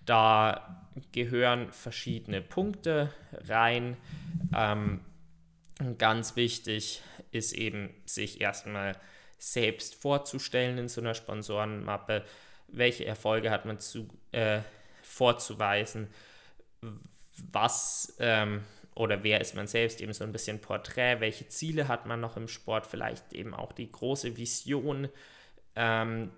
[0.06, 3.14] da gehören verschiedene Punkte
[3.48, 3.96] rein.
[4.56, 5.02] Ähm,
[5.98, 8.94] ganz wichtig ist eben, sich erstmal
[9.52, 12.24] selbst vorzustellen in so einer Sponsorenmappe.
[12.68, 14.60] Welche Erfolge hat man zu, äh,
[15.02, 16.08] vorzuweisen?
[17.52, 18.64] Was ähm,
[18.96, 20.02] oder wer ist man selbst?
[20.02, 21.20] Eben so ein bisschen Porträt.
[21.20, 22.86] Welche Ziele hat man noch im Sport?
[22.88, 25.10] Vielleicht eben auch die große Vision.
[25.76, 26.32] Ähm,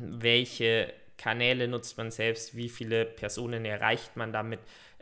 [0.00, 2.56] welche Kanäle nutzt man selbst?
[2.56, 4.60] Wie viele Personen erreicht man damit?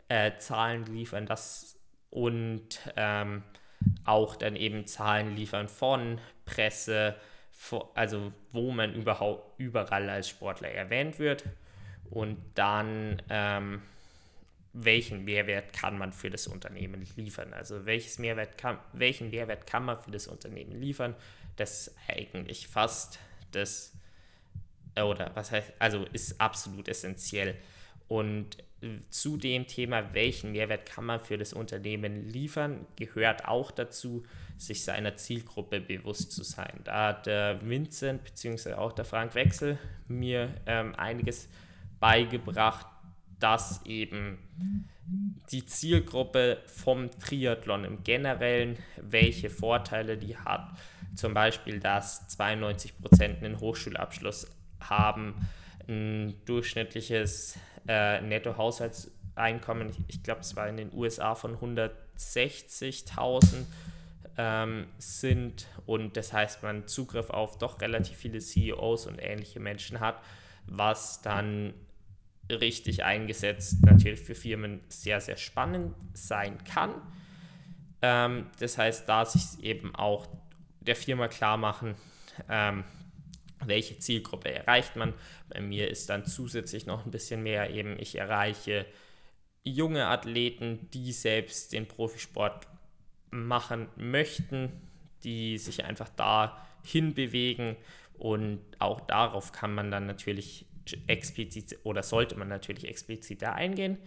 [0.09, 3.43] äh, Zahlen liefern das und ähm,
[4.05, 7.15] auch dann eben Zahlen liefern von Presse,
[7.93, 11.43] also wo man überhaupt überall als Sportler erwähnt wird
[12.09, 13.81] und dann ähm,
[14.73, 17.53] welchen Mehrwert kann man für das Unternehmen liefern.
[17.53, 21.15] Also welches Mehrwert kann, welchen Mehrwert kann man für das Unternehmen liefern,
[21.55, 23.19] das ist eigentlich fast
[23.51, 23.93] das,
[24.97, 27.55] oder was heißt, also ist absolut essentiell.
[28.07, 28.57] Und
[29.09, 34.23] zu dem Thema, welchen Mehrwert kann man für das Unternehmen liefern, gehört auch dazu,
[34.57, 36.81] sich seiner Zielgruppe bewusst zu sein.
[36.83, 38.73] Da hat der Vincent bzw.
[38.73, 41.49] auch der Frank Wechsel mir ähm, einiges
[41.99, 42.85] beigebracht,
[43.39, 44.37] dass eben
[45.51, 50.69] die Zielgruppe vom Triathlon im Generellen, welche Vorteile die hat.
[51.15, 55.47] Zum Beispiel, dass 92% einen Hochschulabschluss haben,
[55.87, 63.65] ein durchschnittliches äh, Nettohaushaltseinkommen, ich, ich glaube, es war in den USA von 160.000
[64.37, 69.99] ähm, sind und das heißt, man Zugriff auf doch relativ viele CEOs und ähnliche Menschen
[69.99, 70.21] hat,
[70.65, 71.73] was dann
[72.51, 76.91] richtig eingesetzt natürlich für Firmen sehr, sehr spannend sein kann.
[78.01, 80.27] Ähm, das heißt, da sich eben auch
[80.81, 81.95] der Firma klar machen,
[82.49, 82.83] ähm,
[83.67, 85.13] welche Zielgruppe erreicht man.
[85.49, 88.85] Bei mir ist dann zusätzlich noch ein bisschen mehr eben, ich erreiche
[89.63, 92.67] junge Athleten, die selbst den Profisport
[93.31, 94.71] machen möchten,
[95.23, 97.75] die sich einfach dahin bewegen
[98.17, 100.65] und auch darauf kann man dann natürlich
[101.07, 103.97] explizit oder sollte man natürlich expliziter eingehen.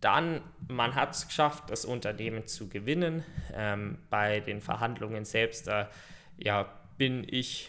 [0.00, 3.24] Dann, man hat es geschafft, das Unternehmen zu gewinnen.
[3.54, 5.90] Ähm, bei den Verhandlungen selbst, da
[6.36, 7.68] ja, bin ich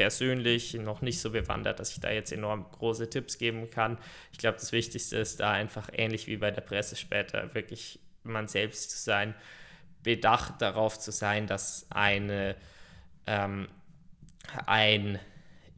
[0.00, 3.98] persönlich noch nicht so bewandert, dass ich da jetzt enorm große Tipps geben kann.
[4.32, 8.48] Ich glaube, das Wichtigste ist da einfach ähnlich wie bei der Presse später wirklich man
[8.48, 9.34] selbst zu sein,
[10.02, 12.56] bedacht darauf zu sein, dass eine
[13.26, 13.68] ähm,
[14.64, 15.18] ein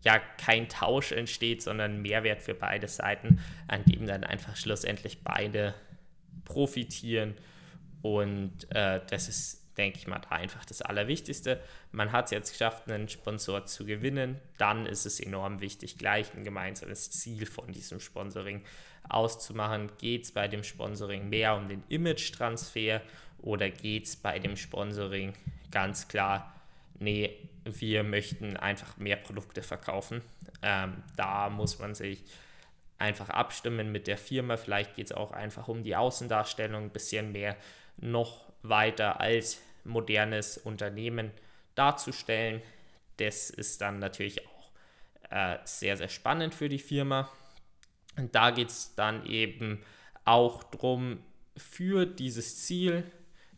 [0.04, 5.74] ja kein Tausch entsteht, sondern Mehrwert für beide Seiten, an dem dann einfach schlussendlich beide
[6.44, 7.34] profitieren.
[8.02, 11.60] Und äh, das ist, denke ich mal, da einfach das Allerwichtigste.
[11.90, 14.38] Man hat es jetzt geschafft, einen Sponsor zu gewinnen.
[14.58, 18.62] Dann ist es enorm wichtig, gleich ein gemeinsames Ziel von diesem Sponsoring
[19.08, 19.90] auszumachen.
[19.98, 23.00] Geht es bei dem Sponsoring mehr um den Image-Transfer
[23.38, 25.32] oder geht es bei dem Sponsoring
[25.70, 26.52] ganz klar
[27.02, 30.22] nee, wir möchten einfach mehr Produkte verkaufen.
[30.62, 32.24] Ähm, da muss man sich
[32.98, 34.56] einfach abstimmen mit der Firma.
[34.56, 37.56] Vielleicht geht es auch einfach um die Außendarstellung ein bisschen mehr
[37.98, 41.30] noch weiter als modernes Unternehmen
[41.74, 42.62] darzustellen.
[43.16, 44.70] Das ist dann natürlich auch
[45.30, 47.30] äh, sehr, sehr spannend für die Firma.
[48.16, 49.82] Und da geht es dann eben
[50.24, 51.18] auch darum,
[51.56, 53.04] für dieses Ziel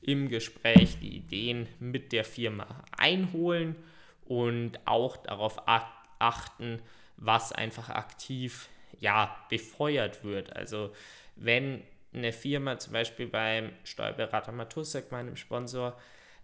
[0.01, 3.77] im Gespräch die Ideen mit der Firma einholen
[4.25, 6.81] und auch darauf achten,
[7.17, 8.69] was einfach aktiv
[9.01, 10.55] ja, befeuert wird.
[10.55, 10.93] Also
[11.37, 11.83] wenn
[12.15, 15.99] eine Firma zum Beispiel beim Steuerberater Matusek, meinem Sponsor,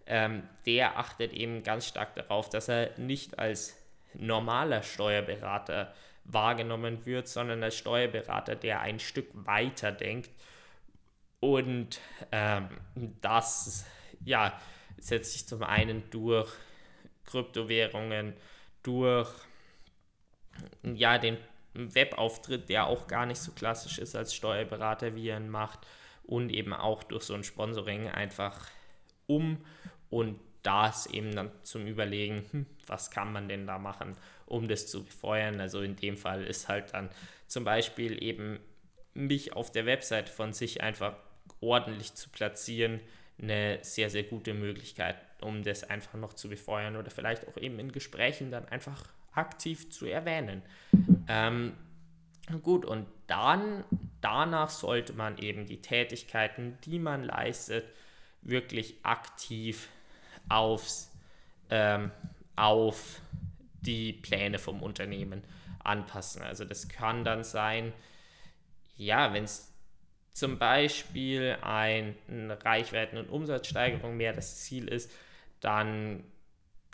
[0.05, 3.77] ähm, der achtet eben ganz stark darauf, dass er nicht als
[4.13, 5.93] normaler Steuerberater
[6.25, 10.29] wahrgenommen wird, sondern als Steuerberater, der ein Stück weiter denkt.
[11.39, 11.99] Und
[12.31, 12.69] ähm,
[13.21, 13.85] das
[14.23, 14.59] ja,
[14.99, 16.51] setzt sich zum einen durch
[17.25, 18.33] Kryptowährungen,
[18.83, 19.29] durch
[20.83, 21.37] ja, den
[21.73, 25.79] Webauftritt, der auch gar nicht so klassisch ist als Steuerberater, wie er ihn macht,
[26.23, 28.67] und eben auch durch so ein Sponsoring einfach
[29.27, 29.57] um
[30.09, 34.87] und das eben dann zum Überlegen, hm, was kann man denn da machen, um das
[34.87, 35.59] zu befeuern.
[35.59, 37.09] Also in dem Fall ist halt dann
[37.47, 38.59] zum Beispiel eben
[39.13, 41.15] mich auf der Website von sich einfach
[41.59, 42.99] ordentlich zu platzieren,
[43.41, 47.79] eine sehr, sehr gute Möglichkeit, um das einfach noch zu befeuern oder vielleicht auch eben
[47.79, 50.61] in Gesprächen dann einfach aktiv zu erwähnen.
[51.27, 51.73] Ähm,
[52.61, 53.83] gut, und dann,
[54.19, 57.85] danach sollte man eben die Tätigkeiten, die man leistet,
[58.41, 59.89] wirklich aktiv
[60.49, 61.11] aufs,
[61.69, 62.11] ähm,
[62.55, 63.21] auf
[63.81, 65.43] die Pläne vom Unternehmen
[65.83, 66.41] anpassen.
[66.41, 67.93] Also das kann dann sein,
[68.97, 69.71] ja, wenn es
[70.33, 72.15] zum Beispiel eine
[72.63, 75.11] Reichweiten- und Umsatzsteigerung mehr das Ziel ist,
[75.59, 76.23] dann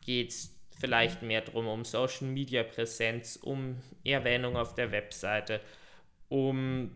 [0.05, 5.59] geht es vielleicht mehr darum, um Social Media Präsenz, um Erwähnung auf der Webseite,
[6.29, 6.95] um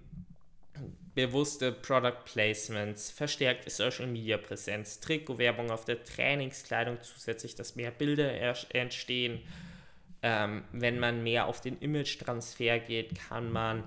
[1.13, 8.31] bewusste Product Placements, verstärkte Social Media Präsenz, Trikotwerbung auf der Trainingskleidung zusätzlich, dass mehr Bilder
[8.73, 9.41] entstehen.
[10.23, 13.83] Ähm, wenn man mehr auf den Image-Transfer geht, kann man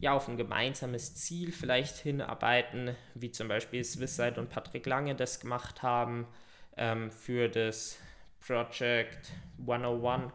[0.00, 5.40] ja auf ein gemeinsames Ziel vielleicht hinarbeiten, wie zum Beispiel Swisside und Patrick Lange das
[5.40, 6.26] gemacht haben
[6.76, 7.98] ähm, für das
[8.46, 10.32] Project 101,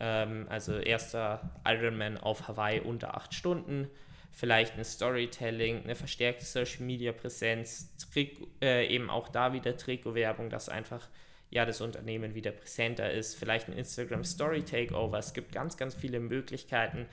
[0.00, 3.88] ähm, also erster Ironman auf Hawaii unter acht Stunden.
[4.30, 10.50] Vielleicht ein Storytelling, eine verstärkte Social Media Präsenz, Trick, äh, eben auch da wieder Trikotwerbung,
[10.50, 11.08] dass einfach
[11.50, 13.34] ja das Unternehmen wieder präsenter ist.
[13.34, 15.18] Vielleicht ein Instagram Story Takeover.
[15.18, 17.06] Es gibt ganz, ganz viele Möglichkeiten,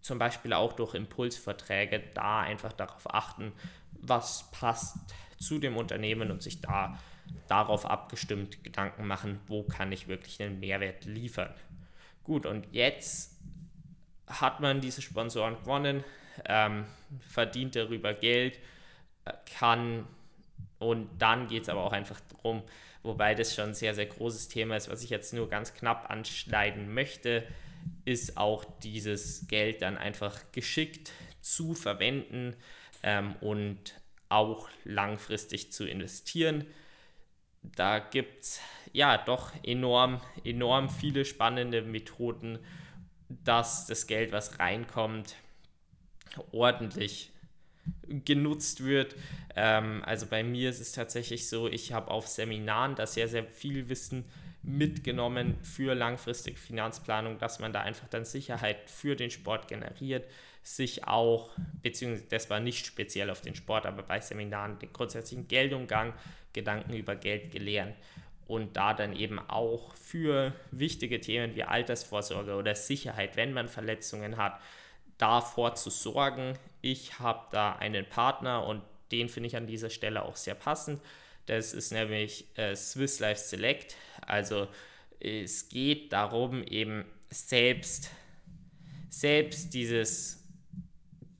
[0.00, 3.52] zum Beispiel auch durch Impulsverträge, da einfach darauf achten,
[3.92, 4.96] was passt
[5.38, 6.98] zu dem Unternehmen und sich da
[7.48, 11.54] darauf abgestimmt Gedanken machen, wo kann ich wirklich einen Mehrwert liefern.
[12.24, 13.38] Gut, und jetzt
[14.26, 16.04] hat man diese Sponsoren gewonnen,
[16.44, 16.84] ähm,
[17.20, 18.58] verdient darüber Geld,
[19.24, 20.06] äh, kann
[20.78, 22.62] und dann geht es aber auch einfach darum,
[23.02, 26.10] wobei das schon ein sehr, sehr großes Thema ist, was ich jetzt nur ganz knapp
[26.10, 27.44] anschneiden möchte,
[28.04, 32.54] ist auch dieses Geld dann einfach geschickt zu verwenden
[33.02, 33.94] ähm, und
[34.28, 36.66] auch langfristig zu investieren.
[37.62, 38.60] Da gibt es
[38.92, 42.58] ja doch enorm, enorm viele spannende Methoden,
[43.28, 45.36] dass das Geld, was reinkommt,
[46.52, 47.32] ordentlich
[48.06, 49.16] genutzt wird.
[49.56, 53.44] Ähm, also bei mir ist es tatsächlich so, ich habe auf Seminaren da sehr, sehr
[53.44, 54.24] viel Wissen
[54.62, 60.26] mitgenommen für langfristige Finanzplanung, dass man da einfach dann Sicherheit für den Sport generiert,
[60.62, 61.50] sich auch,
[61.82, 66.14] beziehungsweise das war nicht speziell auf den Sport, aber bei Seminaren den grundsätzlichen Geldumgang,
[66.52, 67.94] Gedanken über Geld gelernt
[68.46, 74.38] und da dann eben auch für wichtige Themen wie Altersvorsorge oder Sicherheit, wenn man Verletzungen
[74.38, 74.58] hat,
[75.18, 76.58] davor zu sorgen.
[76.80, 81.00] Ich habe da einen Partner und den finde ich an dieser Stelle auch sehr passend.
[81.46, 83.96] Das ist nämlich äh, Swiss Life Select.
[84.26, 84.68] Also
[85.20, 88.10] es geht darum, eben selbst,
[89.10, 90.37] selbst dieses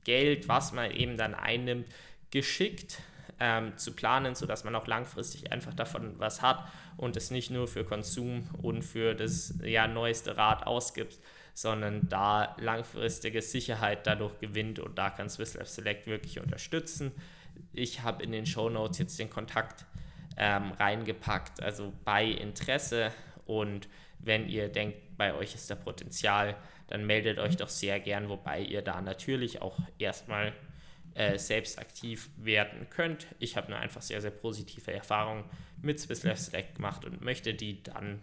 [0.08, 1.86] Geld, was man eben dann einnimmt,
[2.30, 3.02] geschickt
[3.38, 6.66] ähm, zu planen, sodass man auch langfristig einfach davon was hat
[6.96, 11.18] und es nicht nur für Konsum und für das ja, neueste Rad ausgibt,
[11.52, 17.12] sondern da langfristige Sicherheit dadurch gewinnt und da kann Swiss Life Select wirklich unterstützen.
[17.74, 19.84] Ich habe in den Show Notes jetzt den Kontakt
[20.38, 23.12] ähm, reingepackt, also bei Interesse
[23.44, 23.90] und
[24.20, 26.56] wenn ihr denkt, bei euch ist da Potenzial,
[26.88, 30.52] dann meldet euch doch sehr gern, wobei ihr da natürlich auch erstmal
[31.14, 33.26] äh, selbst aktiv werden könnt.
[33.38, 35.44] Ich habe eine einfach sehr, sehr positive Erfahrung
[35.82, 38.22] mit Swiss Life Select gemacht und möchte die dann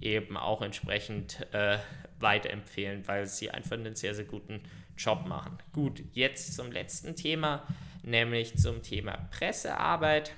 [0.00, 1.78] eben auch entsprechend äh,
[2.20, 4.60] weiterempfehlen, weil sie einfach einen sehr, sehr guten
[4.96, 5.58] Job machen.
[5.72, 7.66] Gut, jetzt zum letzten Thema,
[8.02, 10.32] nämlich zum Thema Pressearbeit.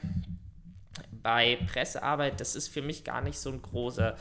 [1.10, 4.16] Bei Pressearbeit, das ist für mich gar nicht so ein großer,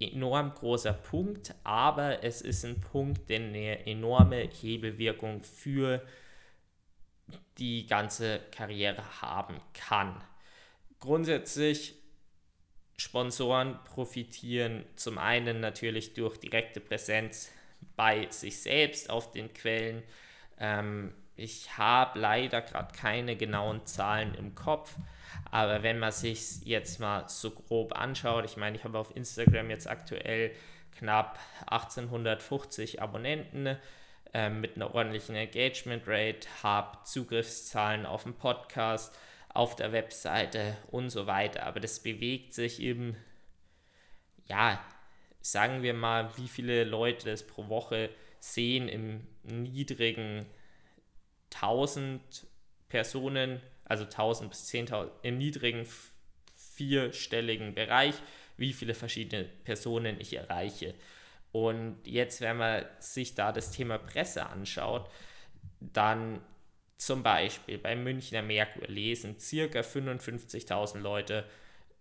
[0.00, 6.02] enorm großer Punkt, aber es ist ein Punkt, der eine enorme Hebelwirkung für
[7.58, 10.20] die ganze Karriere haben kann.
[10.98, 11.94] Grundsätzlich
[12.96, 17.50] Sponsoren profitieren zum einen natürlich durch direkte Präsenz
[17.96, 20.02] bei sich selbst auf den Quellen.
[20.58, 24.94] Ähm, ich habe leider gerade keine genauen Zahlen im Kopf,
[25.50, 29.68] aber wenn man sich jetzt mal so grob anschaut, ich meine, ich habe auf Instagram
[29.68, 30.52] jetzt aktuell
[30.96, 33.76] knapp 1850 Abonnenten
[34.32, 41.10] äh, mit einer ordentlichen Engagement Rate, habe Zugriffszahlen auf den Podcast, auf der Webseite und
[41.10, 41.64] so weiter.
[41.64, 43.16] Aber das bewegt sich eben,
[44.46, 44.82] ja,
[45.40, 50.46] sagen wir mal, wie viele Leute das pro Woche sehen im niedrigen
[51.54, 52.46] 1000
[52.88, 55.86] Personen, also 1000 bis 10.000, im niedrigen
[56.54, 58.14] vierstelligen Bereich,
[58.56, 60.94] wie viele verschiedene Personen ich erreiche.
[61.52, 65.10] Und jetzt, wenn man sich da das Thema Presse anschaut,
[65.80, 66.40] dann
[66.96, 71.44] zum Beispiel bei Münchner Merkur lesen circa 55.000 Leute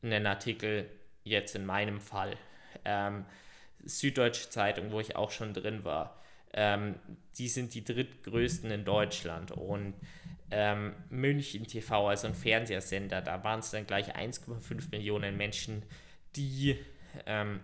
[0.01, 0.89] einen Artikel,
[1.23, 2.37] jetzt in meinem Fall.
[2.85, 3.25] Ähm,
[3.83, 6.21] Süddeutsche Zeitung, wo ich auch schon drin war,
[6.53, 6.95] ähm,
[7.37, 9.51] die sind die drittgrößten in Deutschland.
[9.51, 9.93] Und
[10.51, 15.83] ähm, München TV, also ein Fernsehsender, da waren es dann gleich 1,5 Millionen Menschen,
[16.35, 16.77] die
[17.25, 17.61] ähm,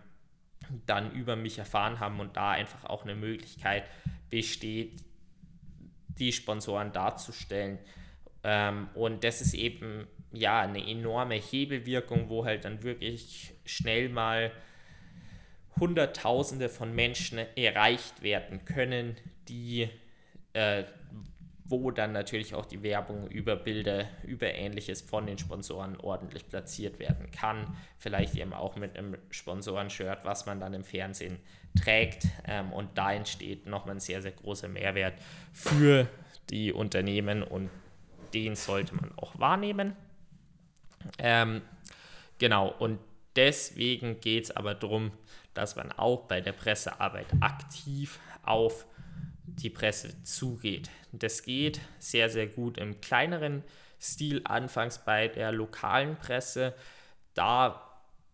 [0.86, 3.84] dann über mich erfahren haben und da einfach auch eine Möglichkeit
[4.30, 5.04] besteht,
[6.08, 7.80] die Sponsoren darzustellen.
[8.44, 14.52] Ähm, und das ist eben ja eine enorme Hebelwirkung, wo halt dann wirklich schnell mal
[15.80, 19.16] Hunderttausende von Menschen erreicht werden können,
[19.48, 19.90] die
[20.54, 20.84] äh,
[21.70, 27.00] wo dann natürlich auch die Werbung über Bilder, über ähnliches von den Sponsoren ordentlich platziert
[27.00, 27.76] werden kann.
[27.98, 31.40] Vielleicht eben auch mit einem Sponsorenshirt, was man dann im Fernsehen
[31.78, 32.28] trägt.
[32.46, 35.16] Ähm, und da entsteht nochmal ein sehr, sehr großer Mehrwert
[35.52, 36.08] für
[36.50, 37.70] die Unternehmen und
[38.34, 39.96] den sollte man auch wahrnehmen.
[41.20, 41.62] Ähm,
[42.40, 43.00] genau, und
[43.36, 45.12] deswegen geht es aber darum,
[45.58, 48.86] dass man auch bei der Pressearbeit aktiv auf
[49.45, 50.89] die Presse zugeht.
[51.12, 53.64] Das geht sehr, sehr gut im kleineren
[53.99, 56.76] Stil, anfangs bei der lokalen Presse.
[57.34, 57.82] Da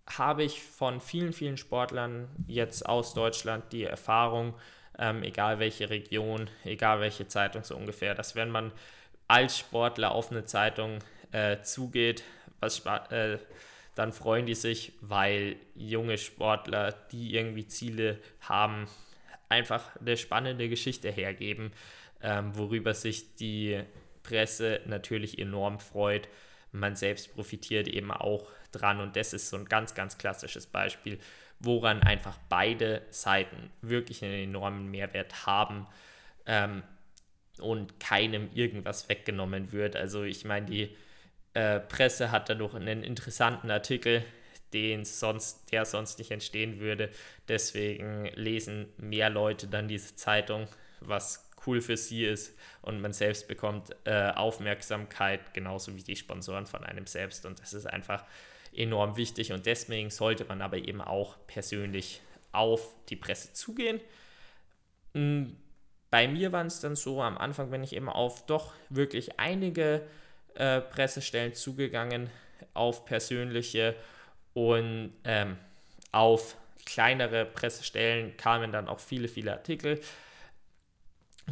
[0.05, 4.53] habe ich von vielen, vielen Sportlern jetzt aus Deutschland die Erfahrung,
[4.99, 8.73] ähm, egal welche Region, egal welche Zeitung so ungefähr, dass wenn man
[9.29, 10.99] als Sportler auf eine Zeitung
[11.31, 12.23] äh, zugeht,
[12.59, 13.37] was, äh,
[13.95, 18.87] dann freuen die sich, weil junge Sportler, die irgendwie Ziele haben,
[19.49, 21.71] einfach eine spannende Geschichte hergeben,
[22.21, 23.83] ähm, worüber sich die
[24.23, 26.27] Presse natürlich enorm freut.
[26.71, 31.19] Man selbst profitiert eben auch dran und das ist so ein ganz, ganz klassisches Beispiel,
[31.59, 35.85] woran einfach beide Seiten wirklich einen enormen Mehrwert haben
[36.47, 36.81] ähm,
[37.59, 39.95] und keinem irgendwas weggenommen wird.
[39.95, 40.95] Also ich meine, die
[41.53, 44.23] äh, Presse hat dadurch einen interessanten Artikel,
[44.73, 47.09] den sonst, der sonst nicht entstehen würde.
[47.47, 50.67] Deswegen lesen mehr Leute dann diese Zeitung,
[50.99, 56.65] was cool für sie ist und man selbst bekommt äh, Aufmerksamkeit, genauso wie die Sponsoren
[56.65, 57.45] von einem selbst.
[57.45, 58.25] Und das ist einfach
[58.75, 63.99] enorm wichtig und deswegen sollte man aber eben auch persönlich auf die Presse zugehen.
[65.13, 65.55] Hm,
[66.09, 70.01] bei mir war es dann so, am Anfang bin ich eben auf doch wirklich einige
[70.55, 72.29] äh, Pressestellen zugegangen,
[72.73, 73.95] auf persönliche
[74.53, 75.57] und ähm,
[76.11, 79.99] auf kleinere Pressestellen kamen dann auch viele, viele Artikel.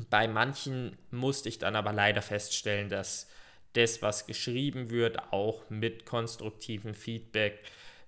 [0.10, 3.30] Bei manchen musste ich dann aber leider feststellen, dass
[3.74, 7.60] das, was geschrieben wird, auch mit konstruktivem Feedback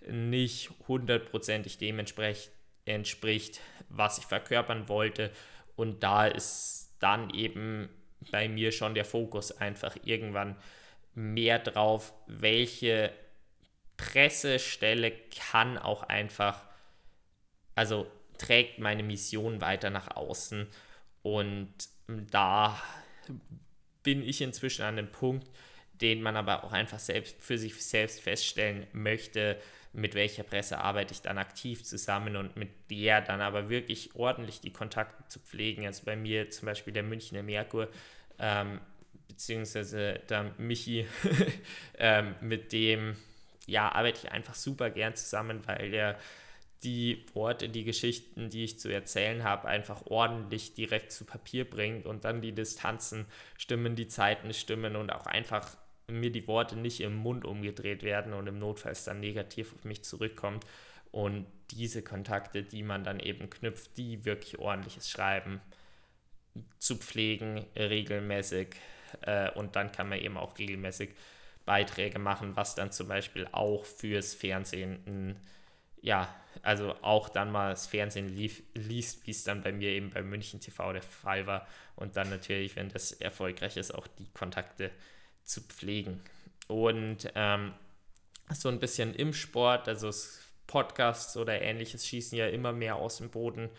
[0.07, 5.31] nicht hundertprozentig dem entspricht, was ich verkörpern wollte.
[5.75, 7.89] Und da ist dann eben
[8.31, 10.55] bei mir schon der Fokus einfach irgendwann
[11.15, 13.11] mehr drauf, welche
[13.97, 15.11] Pressestelle
[15.51, 16.65] kann auch einfach,
[17.75, 18.07] also
[18.37, 20.67] trägt meine Mission weiter nach außen.
[21.21, 21.73] Und
[22.07, 22.81] da
[24.01, 25.47] bin ich inzwischen an dem Punkt,
[26.01, 29.59] den man aber auch einfach selbst für sich selbst feststellen möchte,
[29.93, 34.59] mit welcher Presse arbeite ich dann aktiv zusammen und mit der dann aber wirklich ordentlich
[34.59, 35.85] die Kontakte zu pflegen.
[35.85, 37.89] Also bei mir zum Beispiel der Münchner Merkur
[38.39, 38.81] ähm,
[39.33, 41.07] beziehungsweise der Michi,
[41.97, 43.15] ähm, mit dem
[43.65, 46.17] ja, arbeite ich einfach super gern zusammen, weil der
[46.83, 52.05] die Worte, die Geschichten, die ich zu erzählen habe, einfach ordentlich direkt zu Papier bringt
[52.05, 53.25] und dann die Distanzen
[53.57, 55.77] stimmen, die Zeiten stimmen und auch einfach
[56.07, 60.03] mir die Worte nicht im Mund umgedreht werden und im Notfall dann negativ auf mich
[60.03, 60.65] zurückkommt.
[61.11, 65.61] Und diese Kontakte, die man dann eben knüpft, die wirklich ordentliches Schreiben
[66.79, 68.75] zu pflegen, regelmäßig
[69.21, 71.11] äh, und dann kann man eben auch regelmäßig
[71.65, 75.37] Beiträge machen, was dann zum Beispiel auch fürs Fernsehen,
[76.01, 80.09] ja, also auch dann mal das Fernsehen lief, liest, wie es dann bei mir eben
[80.09, 84.27] bei München TV der Fall war und dann natürlich, wenn das erfolgreich ist, auch die
[84.33, 84.91] Kontakte
[85.43, 86.21] zu pflegen.
[86.67, 87.73] Und ähm,
[88.53, 90.11] so ein bisschen im Sport, also
[90.67, 93.69] Podcasts oder ähnliches schießen ja immer mehr aus dem Boden,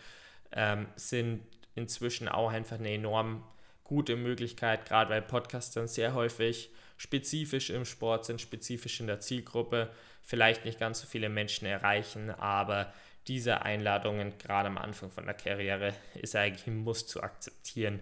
[0.51, 1.41] ähm, sind
[1.75, 3.43] inzwischen auch einfach eine enorm
[3.85, 9.21] gute Möglichkeit, gerade weil Podcasts dann sehr häufig spezifisch im Sport sind, spezifisch in der
[9.21, 9.89] Zielgruppe,
[10.21, 12.93] vielleicht nicht ganz so viele Menschen erreichen, aber
[13.27, 17.99] diese Einladungen gerade am Anfang von der Karriere ist eigentlich ein Muss zu akzeptieren,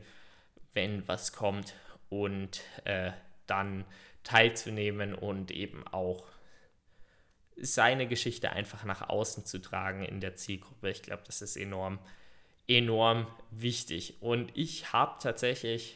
[0.74, 1.76] wenn was kommt
[2.10, 3.12] und äh,
[3.46, 3.86] dann
[4.24, 6.26] teilzunehmen und eben auch
[7.58, 10.90] seine Geschichte einfach nach außen zu tragen in der Zielgruppe.
[10.90, 12.00] Ich glaube, das ist enorm
[12.68, 14.16] enorm wichtig.
[14.22, 15.96] Und ich habe tatsächlich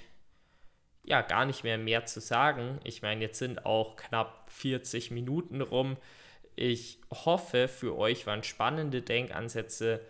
[1.04, 2.80] ja gar nicht mehr mehr zu sagen.
[2.84, 5.98] Ich meine, jetzt sind auch knapp 40 Minuten rum.
[6.56, 10.02] Ich hoffe, für euch waren spannende Denkansätze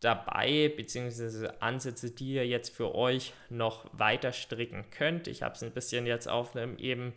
[0.00, 5.26] dabei, beziehungsweise Ansätze, die ihr jetzt für euch noch weiter stricken könnt.
[5.28, 7.12] Ich habe es ein bisschen jetzt auf einem eben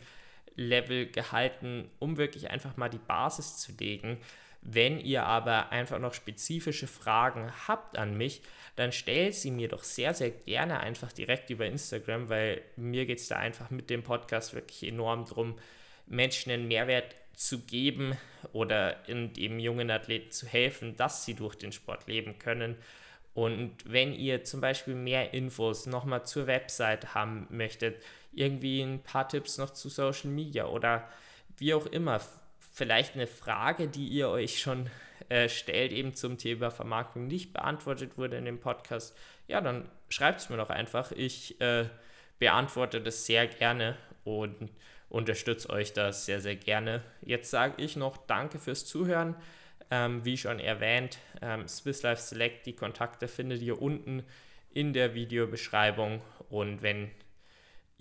[0.56, 4.18] Level gehalten, um wirklich einfach mal die Basis zu legen.
[4.62, 8.42] Wenn ihr aber einfach noch spezifische Fragen habt an mich,
[8.76, 13.18] dann stellt sie mir doch sehr, sehr gerne einfach direkt über Instagram, weil mir geht
[13.18, 15.58] es da einfach mit dem Podcast wirklich enorm darum,
[16.06, 18.16] Menschen einen Mehrwert zu geben
[18.52, 22.76] oder dem jungen Athleten zu helfen, dass sie durch den Sport leben können.
[23.34, 28.00] Und wenn ihr zum Beispiel mehr Infos nochmal zur Website haben möchtet,
[28.32, 31.08] irgendwie ein paar Tipps noch zu Social Media oder
[31.56, 32.20] wie auch immer,
[32.72, 34.90] vielleicht eine Frage, die ihr euch schon
[35.28, 39.16] äh, stellt, eben zum Thema Vermarktung nicht beantwortet wurde in dem Podcast,
[39.46, 41.12] ja, dann schreibt es mir doch einfach.
[41.12, 41.86] Ich äh,
[42.38, 44.70] beantworte das sehr gerne und
[45.08, 47.02] unterstütze euch das sehr, sehr gerne.
[47.20, 49.36] Jetzt sage ich noch Danke fürs Zuhören.
[49.90, 54.24] Ähm, wie schon erwähnt, ähm, Swiss Life Select, die Kontakte findet ihr unten
[54.72, 56.22] in der Videobeschreibung.
[56.48, 57.10] Und wenn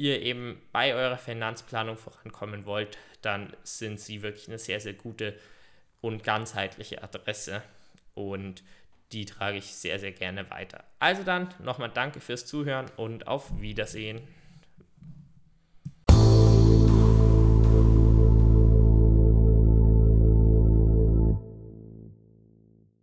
[0.01, 5.37] ihr eben bei eurer Finanzplanung vorankommen wollt, dann sind sie wirklich eine sehr, sehr gute
[6.01, 7.61] und ganzheitliche Adresse.
[8.15, 8.63] Und
[9.11, 10.83] die trage ich sehr, sehr gerne weiter.
[10.97, 14.21] Also dann nochmal danke fürs Zuhören und auf Wiedersehen.